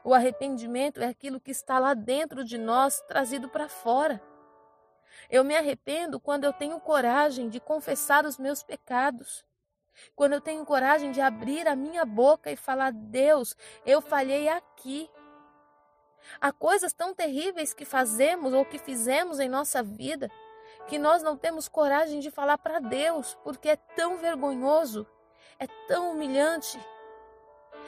O 0.04 0.14
arrependimento 0.14 1.02
é 1.02 1.06
aquilo 1.06 1.40
que 1.40 1.52
está 1.52 1.80
lá 1.80 1.94
dentro 1.94 2.44
de 2.44 2.58
nós, 2.58 3.02
trazido 3.08 3.50
para 3.50 3.70
fora. 3.70 4.22
Eu 5.30 5.44
me 5.44 5.56
arrependo 5.56 6.20
quando 6.20 6.44
eu 6.44 6.54
tenho 6.54 6.80
coragem 6.80 7.50
de 7.50 7.60
confessar 7.60 8.26
os 8.26 8.38
meus 8.38 8.64
pecados. 8.64 9.46
Quando 10.16 10.34
eu 10.34 10.42
tenho 10.42 10.66
coragem 10.66 11.12
de 11.12 11.22
abrir 11.22 11.68
a 11.68 11.76
minha 11.76 12.04
boca 12.04 12.52
e 12.52 12.56
falar: 12.56 12.92
Deus, 12.92 13.56
eu 13.86 14.02
falhei 14.02 14.50
aqui. 14.50 15.10
Há 16.42 16.52
coisas 16.52 16.94
tão 16.94 17.14
terríveis 17.14 17.74
que 17.74 17.86
fazemos 17.86 18.54
ou 18.54 18.66
que 18.66 18.80
fizemos 18.80 19.40
em 19.40 19.50
nossa 19.50 19.84
vida 19.84 20.32
que 20.88 20.98
nós 20.98 21.24
não 21.24 21.38
temos 21.38 21.68
coragem 21.68 22.20
de 22.20 22.30
falar 22.30 22.58
para 22.58 22.80
Deus, 22.80 23.38
porque 23.44 23.70
é 23.70 23.76
tão 23.76 24.18
vergonhoso, 24.18 25.08
é 25.64 25.88
tão 25.88 26.12
humilhante. 26.12 26.80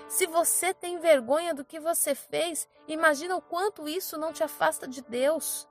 Se 0.08 0.28
você 0.28 0.74
tem 0.74 1.00
vergonha 1.00 1.54
do 1.54 1.66
que 1.66 1.80
você 1.80 2.14
fez, 2.14 2.68
imagina 2.88 3.36
o 3.36 3.42
quanto 3.42 3.88
isso 3.88 4.18
não 4.18 4.32
te 4.32 4.44
afasta 4.44 4.88
de 4.88 5.02
Deus, 5.02 5.68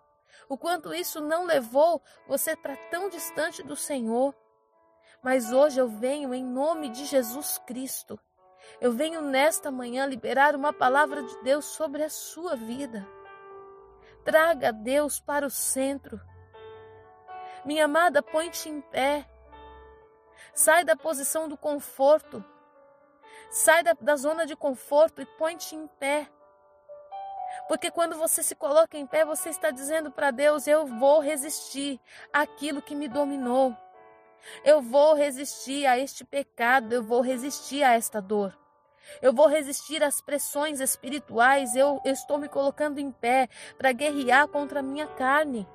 o 0.48 0.58
quanto 0.58 0.92
isso 0.92 1.20
não 1.20 1.44
levou 1.44 2.02
você 2.26 2.56
para 2.56 2.76
tão 2.90 3.08
distante 3.08 3.62
do 3.62 3.76
Senhor. 3.76 4.34
Mas 5.22 5.52
hoje 5.52 5.80
eu 5.80 5.88
venho 5.88 6.34
em 6.34 6.44
nome 6.44 6.88
de 6.90 7.04
Jesus 7.04 7.58
Cristo 7.66 8.18
eu 8.80 8.92
venho 8.92 9.20
nesta 9.20 9.70
manhã 9.70 10.06
liberar 10.06 10.54
uma 10.54 10.72
palavra 10.72 11.22
de 11.22 11.42
Deus 11.42 11.64
sobre 11.64 12.02
a 12.02 12.10
sua 12.10 12.56
vida. 12.56 13.06
Traga 14.24 14.72
Deus 14.72 15.20
para 15.20 15.46
o 15.46 15.50
centro. 15.50 16.20
Minha 17.64 17.84
amada, 17.84 18.22
põe-te 18.22 18.68
em 18.68 18.80
pé. 18.80 19.26
Sai 20.52 20.84
da 20.84 20.96
posição 20.96 21.48
do 21.48 21.56
conforto. 21.56 22.44
Sai 23.50 23.82
da, 23.82 23.92
da 24.00 24.16
zona 24.16 24.46
de 24.46 24.56
conforto 24.56 25.22
e 25.22 25.26
põe-te 25.26 25.74
em 25.74 25.86
pé. 25.86 26.28
Porque 27.68 27.90
quando 27.90 28.16
você 28.16 28.42
se 28.42 28.54
coloca 28.54 28.96
em 28.96 29.06
pé, 29.06 29.24
você 29.24 29.48
está 29.48 29.70
dizendo 29.70 30.10
para 30.10 30.30
Deus: 30.30 30.66
Eu 30.66 30.86
vou 30.86 31.20
resistir 31.20 32.00
àquilo 32.32 32.82
que 32.82 32.94
me 32.94 33.08
dominou. 33.08 33.76
Eu 34.64 34.82
vou 34.82 35.14
resistir 35.14 35.86
a 35.86 35.98
este 35.98 36.24
pecado, 36.24 36.92
eu 36.92 37.02
vou 37.02 37.20
resistir 37.20 37.82
a 37.82 37.94
esta 37.94 38.20
dor. 38.20 38.56
Eu 39.20 39.32
vou 39.32 39.46
resistir 39.46 40.02
às 40.02 40.20
pressões 40.20 40.80
espirituais, 40.80 41.76
eu, 41.76 42.00
eu 42.04 42.12
estou 42.12 42.38
me 42.38 42.48
colocando 42.48 42.98
em 42.98 43.10
pé 43.10 43.48
para 43.76 43.92
guerrear 43.92 44.48
contra 44.48 44.80
a 44.80 44.82
minha 44.82 45.06
carne, 45.06 45.66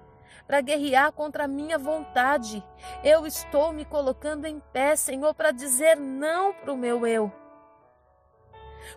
para 0.45 0.61
guerrear 0.61 1.11
contra 1.11 1.45
a 1.45 1.47
minha 1.47 1.77
vontade. 1.77 2.63
Eu 3.03 3.25
estou 3.25 3.71
me 3.71 3.85
colocando 3.85 4.45
em 4.45 4.59
pé, 4.71 4.95
Senhor, 4.95 5.33
para 5.33 5.51
dizer 5.51 5.95
não 5.97 6.53
para 6.53 6.73
o 6.73 6.77
meu 6.77 7.05
eu. 7.05 7.31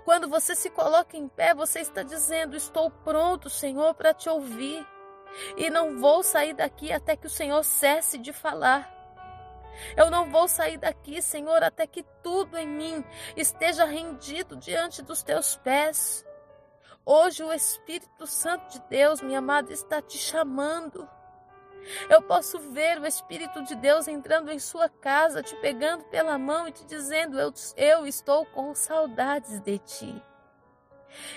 Quando 0.04 0.28
você 0.28 0.54
se 0.54 0.70
coloca 0.70 1.16
em 1.16 1.28
pé, 1.28 1.54
você 1.54 1.80
está 1.80 2.02
dizendo: 2.02 2.56
Estou 2.56 2.90
pronto, 2.90 3.50
Senhor, 3.50 3.94
para 3.94 4.14
te 4.14 4.28
ouvir. 4.28 4.86
E 5.56 5.70
não 5.70 5.98
vou 5.98 6.22
sair 6.22 6.52
daqui 6.52 6.92
até 6.92 7.16
que 7.16 7.26
o 7.26 7.30
Senhor 7.30 7.62
cesse 7.64 8.18
de 8.18 8.32
falar. 8.32 8.92
Eu 9.96 10.10
não 10.10 10.30
vou 10.30 10.46
sair 10.46 10.76
daqui, 10.76 11.22
Senhor, 11.22 11.62
até 11.62 11.86
que 11.86 12.04
tudo 12.22 12.58
em 12.58 12.68
mim 12.68 13.04
esteja 13.36 13.84
rendido 13.84 14.56
diante 14.56 15.02
dos 15.02 15.22
teus 15.22 15.56
pés. 15.56 16.24
Hoje 17.04 17.42
o 17.42 17.52
Espírito 17.52 18.26
Santo 18.26 18.70
de 18.72 18.80
Deus, 18.88 19.20
minha 19.20 19.38
amada, 19.38 19.72
está 19.72 20.00
te 20.00 20.18
chamando. 20.18 21.08
Eu 22.08 22.22
posso 22.22 22.58
ver 22.58 23.00
o 23.00 23.06
Espírito 23.06 23.62
de 23.62 23.74
Deus 23.74 24.06
entrando 24.08 24.50
em 24.50 24.58
sua 24.58 24.88
casa, 24.88 25.42
te 25.42 25.54
pegando 25.56 26.04
pela 26.04 26.38
mão 26.38 26.68
e 26.68 26.72
te 26.72 26.84
dizendo: 26.84 27.38
Eu, 27.38 27.52
eu 27.76 28.06
estou 28.06 28.46
com 28.46 28.74
saudades 28.74 29.60
de 29.60 29.78
ti. 29.78 30.22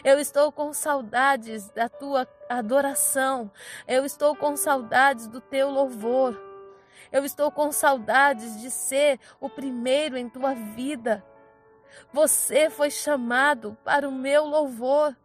Eu 0.04 0.20
estou 0.20 0.52
com 0.52 0.72
saudades 0.74 1.70
da 1.70 1.90
tua 1.90 2.28
adoração. 2.50 3.52
Eu 3.88 4.06
estou 4.06 4.36
com 4.36 4.56
saudades 4.56 5.28
do 5.28 5.42
teu 5.42 5.70
louvor. 5.70 6.40
Eu 7.12 7.26
estou 7.26 7.52
com 7.52 7.72
saudades 7.72 8.60
de 8.62 8.72
ser 8.72 9.20
o 9.40 9.50
primeiro 9.50 10.18
em 10.18 10.30
tua 10.30 10.54
vida. 10.54 11.24
Você 12.12 12.70
foi 12.70 12.90
chamado 12.90 13.78
para 13.84 14.08
o 14.08 14.12
meu 14.12 14.46
louvor. 14.46 15.16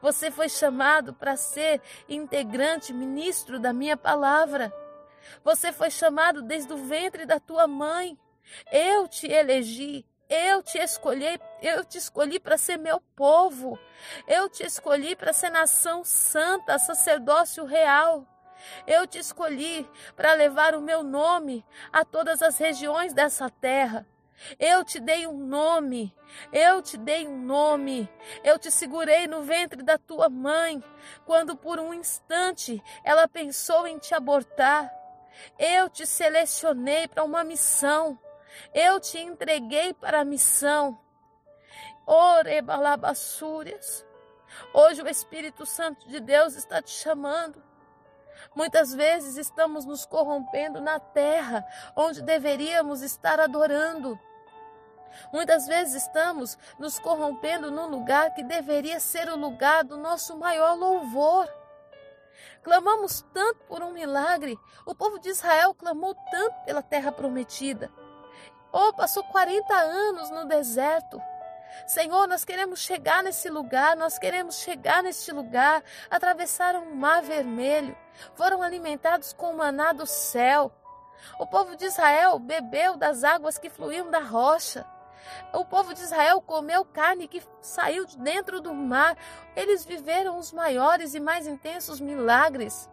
Você 0.00 0.30
foi 0.30 0.48
chamado 0.48 1.14
para 1.14 1.36
ser 1.36 1.80
integrante, 2.08 2.92
ministro 2.92 3.58
da 3.58 3.72
minha 3.72 3.96
palavra. 3.96 4.72
Você 5.44 5.72
foi 5.72 5.90
chamado 5.90 6.42
desde 6.42 6.72
o 6.72 6.76
ventre 6.76 7.26
da 7.26 7.38
tua 7.38 7.66
mãe. 7.66 8.18
Eu 8.72 9.06
te 9.06 9.26
elegi, 9.26 10.06
eu 10.28 10.62
te 10.62 10.78
escolhi, 10.78 11.40
eu 11.62 11.84
te 11.84 11.98
escolhi 11.98 12.38
para 12.38 12.58
ser 12.58 12.76
meu 12.76 13.00
povo. 13.16 13.78
Eu 14.26 14.48
te 14.48 14.64
escolhi 14.64 15.16
para 15.16 15.32
ser 15.32 15.50
nação 15.50 16.04
santa, 16.04 16.78
sacerdócio 16.78 17.64
real. 17.64 18.26
Eu 18.86 19.06
te 19.06 19.18
escolhi 19.18 19.88
para 20.16 20.34
levar 20.34 20.74
o 20.74 20.80
meu 20.80 21.02
nome 21.02 21.64
a 21.92 22.04
todas 22.04 22.42
as 22.42 22.58
regiões 22.58 23.12
dessa 23.12 23.48
terra. 23.48 24.06
Eu 24.58 24.84
te 24.84 25.00
dei 25.00 25.26
um 25.26 25.36
nome, 25.36 26.14
eu 26.52 26.80
te 26.80 26.96
dei 26.96 27.26
um 27.26 27.38
nome, 27.38 28.08
eu 28.44 28.58
te 28.58 28.70
segurei 28.70 29.26
no 29.26 29.42
ventre 29.42 29.82
da 29.82 29.98
tua 29.98 30.28
mãe, 30.28 30.82
quando 31.26 31.56
por 31.56 31.78
um 31.78 31.92
instante 31.92 32.82
ela 33.02 33.26
pensou 33.26 33.86
em 33.86 33.98
te 33.98 34.14
abortar. 34.14 34.92
Eu 35.58 35.88
te 35.88 36.06
selecionei 36.06 37.08
para 37.08 37.24
uma 37.24 37.44
missão, 37.44 38.18
eu 38.74 39.00
te 39.00 39.18
entreguei 39.18 39.92
para 39.92 40.20
a 40.20 40.24
missão. 40.24 40.98
Orebalabassúrias. 42.06 44.06
Hoje 44.72 45.02
o 45.02 45.08
Espírito 45.08 45.66
Santo 45.66 46.08
de 46.08 46.20
Deus 46.20 46.56
está 46.56 46.80
te 46.80 46.90
chamando. 46.90 47.62
Muitas 48.54 48.94
vezes 48.94 49.36
estamos 49.36 49.84
nos 49.84 50.06
corrompendo 50.06 50.80
na 50.80 50.98
terra, 50.98 51.66
onde 51.94 52.22
deveríamos 52.22 53.02
estar 53.02 53.40
adorando. 53.40 54.18
Muitas 55.32 55.66
vezes 55.66 56.02
estamos 56.02 56.58
nos 56.78 56.98
corrompendo 56.98 57.70
num 57.70 57.86
lugar 57.86 58.34
que 58.34 58.42
deveria 58.42 59.00
ser 59.00 59.28
o 59.28 59.36
lugar 59.36 59.84
do 59.84 59.96
nosso 59.96 60.36
maior 60.36 60.74
louvor. 60.74 61.48
Clamamos 62.62 63.24
tanto 63.32 63.64
por 63.64 63.82
um 63.82 63.92
milagre, 63.92 64.58
o 64.84 64.94
povo 64.94 65.18
de 65.18 65.30
Israel 65.30 65.74
clamou 65.74 66.14
tanto 66.30 66.54
pela 66.64 66.82
terra 66.82 67.10
prometida. 67.10 67.90
Oh, 68.72 68.92
passou 68.92 69.24
40 69.24 69.74
anos 69.74 70.30
no 70.30 70.44
deserto. 70.46 71.20
Senhor, 71.86 72.26
nós 72.26 72.44
queremos 72.44 72.80
chegar 72.80 73.22
nesse 73.22 73.48
lugar, 73.48 73.96
nós 73.96 74.18
queremos 74.18 74.56
chegar 74.56 75.02
neste 75.02 75.32
lugar. 75.32 75.82
Atravessaram 76.10 76.84
o 76.84 76.94
mar 76.94 77.22
vermelho, 77.22 77.96
foram 78.34 78.62
alimentados 78.62 79.32
com 79.32 79.50
o 79.50 79.56
maná 79.56 79.92
do 79.92 80.06
céu. 80.06 80.72
O 81.38 81.46
povo 81.46 81.76
de 81.76 81.86
Israel 81.86 82.38
bebeu 82.38 82.96
das 82.96 83.24
águas 83.24 83.58
que 83.58 83.70
fluíam 83.70 84.10
da 84.10 84.20
rocha. 84.20 84.86
O 85.52 85.64
povo 85.64 85.94
de 85.94 86.00
Israel 86.00 86.40
comeu 86.40 86.84
carne 86.84 87.28
que 87.28 87.42
saiu 87.60 88.04
de 88.04 88.18
dentro 88.18 88.60
do 88.60 88.74
mar. 88.74 89.16
Eles 89.56 89.84
viveram 89.84 90.38
os 90.38 90.52
maiores 90.52 91.14
e 91.14 91.20
mais 91.20 91.46
intensos 91.46 92.00
milagres. 92.00 92.88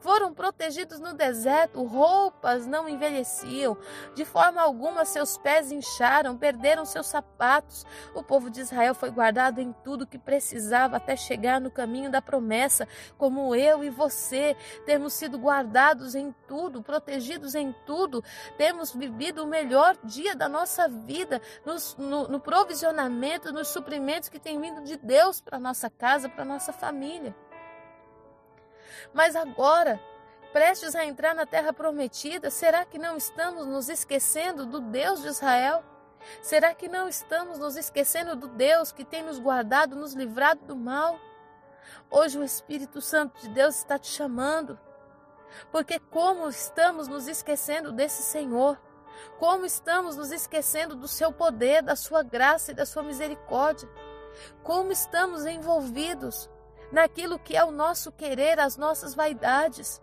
Foram 0.00 0.32
protegidos 0.32 1.00
no 1.00 1.12
deserto, 1.12 1.82
roupas 1.82 2.66
não 2.66 2.88
envelheciam, 2.88 3.76
de 4.14 4.24
forma 4.24 4.60
alguma 4.60 5.04
seus 5.04 5.36
pés 5.36 5.72
incharam, 5.72 6.36
perderam 6.36 6.84
seus 6.84 7.06
sapatos. 7.06 7.84
O 8.14 8.22
povo 8.22 8.50
de 8.50 8.60
Israel 8.60 8.94
foi 8.94 9.10
guardado 9.10 9.60
em 9.60 9.72
tudo 9.84 10.06
que 10.06 10.18
precisava 10.18 10.96
até 10.96 11.16
chegar 11.16 11.60
no 11.60 11.70
caminho 11.70 12.10
da 12.10 12.22
promessa, 12.22 12.86
como 13.16 13.54
eu 13.54 13.82
e 13.82 13.90
você 13.90 14.56
temos 14.86 15.12
sido 15.12 15.38
guardados 15.38 16.14
em 16.14 16.34
tudo, 16.46 16.82
protegidos 16.82 17.54
em 17.54 17.74
tudo, 17.84 18.22
temos 18.56 18.94
vivido 18.94 19.42
o 19.42 19.46
melhor 19.46 19.96
dia 20.04 20.34
da 20.34 20.48
nossa 20.48 20.88
vida 20.88 21.40
nos, 21.64 21.96
no, 21.96 22.28
no 22.28 22.40
provisionamento, 22.40 23.52
nos 23.52 23.68
suprimentos 23.68 24.28
que 24.28 24.38
tem 24.38 24.60
vindo 24.60 24.82
de 24.82 24.96
Deus 24.96 25.40
para 25.40 25.58
nossa 25.58 25.90
casa, 25.90 26.28
para 26.28 26.44
nossa 26.44 26.72
família. 26.72 27.34
Mas 29.12 29.36
agora, 29.36 30.00
prestes 30.52 30.94
a 30.94 31.04
entrar 31.04 31.34
na 31.34 31.46
terra 31.46 31.72
prometida, 31.72 32.50
será 32.50 32.84
que 32.84 32.98
não 32.98 33.16
estamos 33.16 33.66
nos 33.66 33.88
esquecendo 33.88 34.66
do 34.66 34.80
Deus 34.80 35.22
de 35.22 35.28
Israel? 35.28 35.84
Será 36.42 36.74
que 36.74 36.88
não 36.88 37.08
estamos 37.08 37.58
nos 37.58 37.76
esquecendo 37.76 38.34
do 38.34 38.48
Deus 38.48 38.92
que 38.92 39.04
tem 39.04 39.22
nos 39.22 39.38
guardado, 39.38 39.96
nos 39.96 40.14
livrado 40.14 40.64
do 40.64 40.76
mal? 40.76 41.18
Hoje 42.10 42.38
o 42.38 42.44
Espírito 42.44 43.00
Santo 43.00 43.40
de 43.40 43.48
Deus 43.48 43.76
está 43.76 43.98
te 43.98 44.08
chamando. 44.08 44.78
Porque 45.70 45.98
como 45.98 46.48
estamos 46.48 47.08
nos 47.08 47.26
esquecendo 47.26 47.92
desse 47.92 48.22
Senhor? 48.22 48.78
Como 49.38 49.64
estamos 49.64 50.16
nos 50.16 50.30
esquecendo 50.30 50.94
do 50.94 51.08
seu 51.08 51.32
poder, 51.32 51.82
da 51.82 51.96
sua 51.96 52.22
graça 52.22 52.72
e 52.72 52.74
da 52.74 52.86
sua 52.86 53.02
misericórdia? 53.02 53.88
Como 54.62 54.92
estamos 54.92 55.46
envolvidos 55.46 56.48
naquilo 56.92 57.38
que 57.38 57.56
é 57.56 57.64
o 57.64 57.70
nosso 57.70 58.12
querer, 58.12 58.58
as 58.58 58.76
nossas 58.76 59.14
vaidades. 59.14 60.00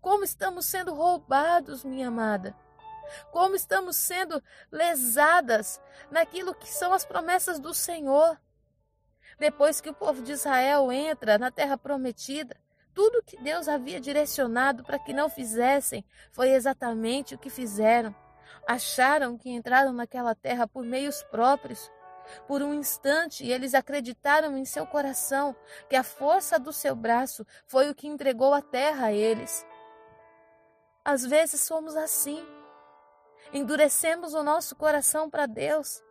Como 0.00 0.24
estamos 0.24 0.66
sendo 0.66 0.94
roubados, 0.94 1.84
minha 1.84 2.08
amada. 2.08 2.56
Como 3.32 3.54
estamos 3.54 3.96
sendo 3.96 4.42
lesadas 4.70 5.80
naquilo 6.10 6.54
que 6.54 6.68
são 6.68 6.92
as 6.92 7.04
promessas 7.04 7.58
do 7.58 7.74
Senhor. 7.74 8.38
Depois 9.38 9.80
que 9.80 9.90
o 9.90 9.94
povo 9.94 10.22
de 10.22 10.32
Israel 10.32 10.90
entra 10.92 11.38
na 11.38 11.50
terra 11.50 11.76
prometida, 11.76 12.56
tudo 12.94 13.22
que 13.22 13.36
Deus 13.38 13.68
havia 13.68 14.00
direcionado 14.00 14.82
para 14.84 14.98
que 14.98 15.12
não 15.12 15.30
fizessem 15.30 16.04
foi 16.32 16.50
exatamente 16.50 17.34
o 17.34 17.38
que 17.38 17.50
fizeram. 17.50 18.14
Acharam 18.66 19.38
que 19.38 19.50
entraram 19.50 19.92
naquela 19.92 20.34
terra 20.34 20.66
por 20.66 20.84
meios 20.84 21.22
próprios, 21.24 21.90
por 22.46 22.62
um 22.62 22.74
instante, 22.74 23.46
eles 23.46 23.74
acreditaram 23.74 24.56
em 24.56 24.64
seu 24.64 24.86
coração 24.86 25.54
que 25.88 25.96
a 25.96 26.02
força 26.02 26.58
do 26.58 26.72
seu 26.72 26.94
braço 26.94 27.46
foi 27.66 27.90
o 27.90 27.94
que 27.94 28.08
entregou 28.08 28.52
a 28.54 28.62
terra 28.62 29.06
a 29.06 29.12
eles. 29.12 29.66
Às 31.04 31.24
vezes 31.24 31.60
somos 31.62 31.96
assim. 31.96 32.44
Endurecemos 33.52 34.34
o 34.34 34.42
nosso 34.42 34.76
coração 34.76 35.28
para 35.28 35.46
Deus. 35.46 36.02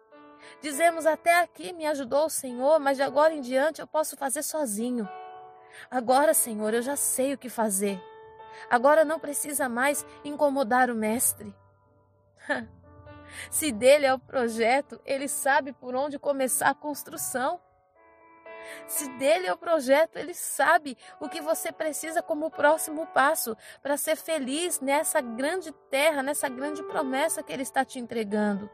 Dizemos 0.61 1.05
até 1.05 1.39
aqui 1.41 1.73
me 1.73 1.85
ajudou 1.85 2.25
o 2.25 2.29
Senhor, 2.29 2.79
mas 2.79 2.97
de 2.97 3.03
agora 3.03 3.33
em 3.33 3.41
diante 3.41 3.81
eu 3.81 3.87
posso 3.87 4.17
fazer 4.17 4.43
sozinho. 4.43 5.07
Agora, 5.89 6.33
Senhor, 6.33 6.73
eu 6.73 6.81
já 6.81 6.95
sei 6.95 7.33
o 7.33 7.37
que 7.37 7.49
fazer. 7.49 8.01
Agora 8.69 9.05
não 9.05 9.19
precisa 9.19 9.69
mais 9.69 10.05
incomodar 10.23 10.89
o 10.89 10.95
Mestre. 10.95 11.55
Se 13.49 13.71
dele 13.71 14.05
é 14.05 14.13
o 14.13 14.19
projeto, 14.19 14.99
ele 15.05 15.27
sabe 15.27 15.73
por 15.73 15.95
onde 15.95 16.19
começar 16.19 16.69
a 16.69 16.75
construção. 16.75 17.59
Se 18.87 19.07
dele 19.17 19.47
é 19.47 19.53
o 19.53 19.57
projeto, 19.57 20.17
ele 20.17 20.33
sabe 20.33 20.97
o 21.19 21.29
que 21.29 21.41
você 21.41 21.71
precisa 21.71 22.21
como 22.21 22.51
próximo 22.51 23.07
passo 23.07 23.55
para 23.81 23.97
ser 23.97 24.15
feliz 24.15 24.79
nessa 24.79 25.21
grande 25.21 25.71
terra, 25.89 26.21
nessa 26.21 26.49
grande 26.49 26.83
promessa 26.83 27.41
que 27.41 27.51
ele 27.51 27.63
está 27.63 27.83
te 27.83 27.99
entregando. 27.99 28.69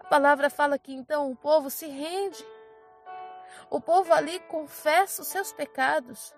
A 0.00 0.04
palavra 0.04 0.50
fala 0.50 0.78
que 0.78 0.92
então 0.92 1.30
o 1.30 1.36
povo 1.36 1.70
se 1.70 1.86
rende. 1.86 2.44
O 3.70 3.80
povo 3.80 4.12
ali 4.12 4.38
confessa 4.40 5.22
os 5.22 5.28
seus 5.28 5.52
pecados. 5.52 6.34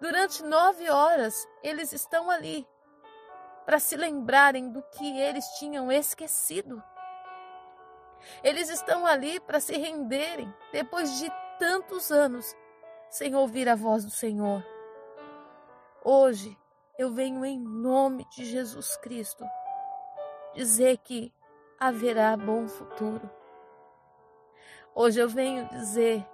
Durante 0.00 0.42
nove 0.42 0.90
horas, 0.90 1.48
eles 1.62 1.92
estão 1.92 2.30
ali 2.30 2.66
para 3.66 3.80
se 3.80 3.96
lembrarem 3.96 4.70
do 4.70 4.80
que 4.80 5.18
eles 5.18 5.44
tinham 5.58 5.90
esquecido. 5.90 6.80
Eles 8.42 8.68
estão 8.68 9.04
ali 9.04 9.40
para 9.40 9.58
se 9.58 9.76
renderem 9.76 10.52
depois 10.72 11.18
de 11.18 11.28
tantos 11.58 12.12
anos 12.12 12.54
sem 13.10 13.34
ouvir 13.34 13.68
a 13.68 13.74
voz 13.74 14.04
do 14.04 14.10
Senhor. 14.10 14.64
Hoje 16.04 16.56
eu 16.96 17.10
venho 17.10 17.44
em 17.44 17.58
nome 17.58 18.24
de 18.30 18.44
Jesus 18.44 18.96
Cristo 18.98 19.44
dizer 20.54 20.98
que 20.98 21.32
haverá 21.78 22.36
bom 22.36 22.68
futuro. 22.68 23.28
Hoje 24.94 25.20
eu 25.20 25.28
venho 25.28 25.68
dizer: 25.68 26.26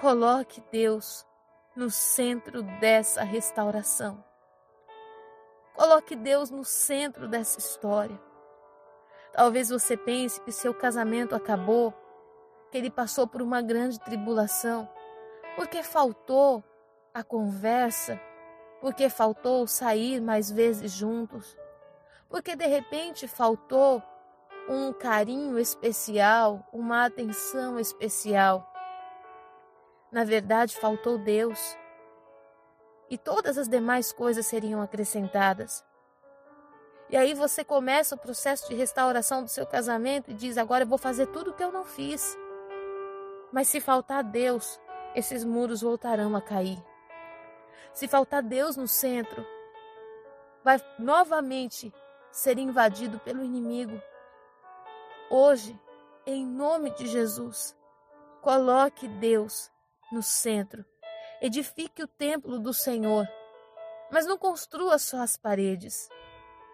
coloque 0.00 0.62
Deus 0.72 1.26
no 1.76 1.90
centro 1.90 2.62
dessa 2.80 3.22
restauração. 3.22 4.29
Coloque 5.80 6.14
Deus 6.14 6.50
no 6.50 6.62
centro 6.62 7.26
dessa 7.26 7.58
história. 7.58 8.20
Talvez 9.32 9.70
você 9.70 9.96
pense 9.96 10.38
que 10.42 10.52
seu 10.52 10.74
casamento 10.74 11.34
acabou, 11.34 11.94
que 12.70 12.76
ele 12.76 12.90
passou 12.90 13.26
por 13.26 13.40
uma 13.40 13.62
grande 13.62 13.98
tribulação, 13.98 14.86
porque 15.56 15.82
faltou 15.82 16.62
a 17.14 17.24
conversa, 17.24 18.20
porque 18.82 19.08
faltou 19.08 19.66
sair 19.66 20.20
mais 20.20 20.50
vezes 20.50 20.92
juntos, 20.92 21.56
porque 22.28 22.54
de 22.54 22.66
repente 22.66 23.26
faltou 23.26 24.02
um 24.68 24.92
carinho 24.92 25.58
especial, 25.58 26.62
uma 26.74 27.06
atenção 27.06 27.78
especial. 27.80 28.70
Na 30.12 30.24
verdade, 30.24 30.76
faltou 30.76 31.16
Deus. 31.16 31.74
E 33.10 33.18
todas 33.18 33.58
as 33.58 33.68
demais 33.68 34.12
coisas 34.12 34.46
seriam 34.46 34.80
acrescentadas. 34.80 35.84
E 37.10 37.16
aí 37.16 37.34
você 37.34 37.64
começa 37.64 38.14
o 38.14 38.18
processo 38.18 38.68
de 38.68 38.74
restauração 38.76 39.42
do 39.42 39.48
seu 39.48 39.66
casamento 39.66 40.30
e 40.30 40.34
diz: 40.34 40.56
agora 40.56 40.84
eu 40.84 40.88
vou 40.88 40.96
fazer 40.96 41.26
tudo 41.26 41.50
o 41.50 41.54
que 41.54 41.64
eu 41.64 41.72
não 41.72 41.84
fiz. 41.84 42.38
Mas 43.52 43.66
se 43.66 43.80
faltar 43.80 44.22
Deus, 44.22 44.80
esses 45.14 45.44
muros 45.44 45.82
voltarão 45.82 46.36
a 46.36 46.40
cair. 46.40 46.80
Se 47.92 48.06
faltar 48.06 48.44
Deus 48.44 48.76
no 48.76 48.86
centro, 48.86 49.44
vai 50.62 50.80
novamente 50.96 51.92
ser 52.30 52.58
invadido 52.58 53.18
pelo 53.18 53.42
inimigo. 53.42 54.00
Hoje, 55.28 55.76
em 56.24 56.46
nome 56.46 56.90
de 56.90 57.08
Jesus, 57.08 57.76
coloque 58.40 59.08
Deus 59.08 59.68
no 60.12 60.22
centro. 60.22 60.84
Edifique 61.42 62.02
o 62.02 62.06
templo 62.06 62.58
do 62.58 62.74
Senhor, 62.74 63.26
mas 64.10 64.26
não 64.26 64.36
construa 64.36 64.98
só 64.98 65.22
as 65.22 65.38
paredes. 65.38 66.08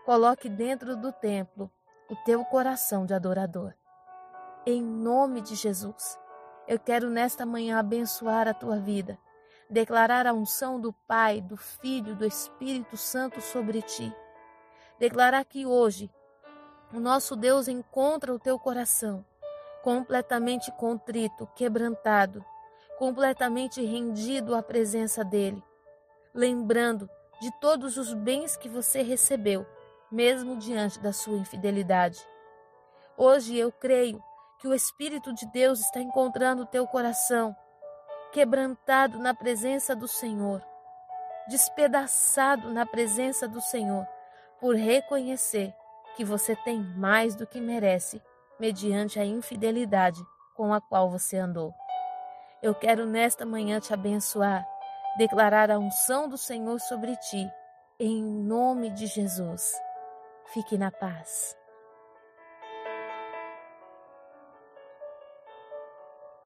Coloque 0.04 0.48
dentro 0.48 0.96
do 0.96 1.12
templo 1.12 1.70
o 2.10 2.16
teu 2.24 2.44
coração 2.44 3.06
de 3.06 3.14
adorador. 3.14 3.74
Em 4.66 4.82
nome 4.82 5.40
de 5.40 5.54
Jesus. 5.54 6.18
Eu 6.66 6.80
quero 6.80 7.08
nesta 7.08 7.46
manhã 7.46 7.78
abençoar 7.78 8.48
a 8.48 8.54
tua 8.54 8.80
vida, 8.80 9.16
declarar 9.70 10.26
a 10.26 10.32
unção 10.32 10.80
do 10.80 10.92
Pai, 10.92 11.40
do 11.40 11.56
Filho, 11.56 12.16
do 12.16 12.24
Espírito 12.24 12.96
Santo 12.96 13.40
sobre 13.40 13.82
ti. 13.82 14.12
Declarar 14.98 15.44
que 15.44 15.64
hoje 15.64 16.10
o 16.92 16.98
nosso 16.98 17.36
Deus 17.36 17.68
encontra 17.68 18.34
o 18.34 18.38
teu 18.38 18.58
coração 18.58 19.24
completamente 19.86 20.72
contrito, 20.72 21.46
quebrantado, 21.54 22.44
completamente 22.98 23.84
rendido 23.84 24.54
à 24.54 24.62
presença 24.62 25.24
dele, 25.24 25.62
lembrando 26.34 27.08
de 27.40 27.50
todos 27.60 27.96
os 27.96 28.14
bens 28.14 28.56
que 28.56 28.68
você 28.68 29.02
recebeu, 29.02 29.66
mesmo 30.10 30.56
diante 30.56 30.98
da 31.00 31.12
sua 31.12 31.36
infidelidade. 31.36 32.26
Hoje 33.16 33.56
eu 33.56 33.70
creio 33.70 34.22
que 34.58 34.68
o 34.68 34.74
Espírito 34.74 35.32
de 35.34 35.46
Deus 35.46 35.80
está 35.80 36.00
encontrando 36.00 36.62
o 36.62 36.66
teu 36.66 36.86
coração, 36.86 37.54
quebrantado 38.32 39.18
na 39.18 39.34
presença 39.34 39.94
do 39.94 40.08
Senhor, 40.08 40.62
despedaçado 41.48 42.72
na 42.72 42.86
presença 42.86 43.46
do 43.46 43.60
Senhor, 43.60 44.06
por 44.60 44.74
reconhecer 44.74 45.74
que 46.16 46.24
você 46.24 46.56
tem 46.56 46.80
mais 46.80 47.34
do 47.34 47.46
que 47.46 47.60
merece, 47.60 48.22
mediante 48.58 49.20
a 49.20 49.24
infidelidade 49.24 50.20
com 50.54 50.72
a 50.72 50.80
qual 50.80 51.10
você 51.10 51.36
andou. 51.36 51.74
Eu 52.66 52.74
quero 52.74 53.06
nesta 53.06 53.46
manhã 53.46 53.78
te 53.78 53.94
abençoar, 53.94 54.66
declarar 55.16 55.70
a 55.70 55.78
unção 55.78 56.28
do 56.28 56.36
Senhor 56.36 56.80
sobre 56.80 57.14
ti, 57.18 57.48
em 57.96 58.20
nome 58.20 58.90
de 58.90 59.06
Jesus. 59.06 59.72
Fique 60.52 60.76
na 60.76 60.90
paz. 60.90 61.56